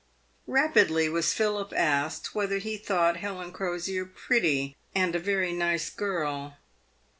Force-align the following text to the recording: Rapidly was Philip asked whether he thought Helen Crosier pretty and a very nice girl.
Rapidly 0.47 1.09
was 1.09 1.31
Philip 1.31 1.73
asked 1.75 2.33
whether 2.33 2.57
he 2.57 2.75
thought 2.75 3.17
Helen 3.17 3.51
Crosier 3.51 4.07
pretty 4.07 4.75
and 4.95 5.13
a 5.15 5.19
very 5.19 5.53
nice 5.53 5.91
girl. 5.91 6.57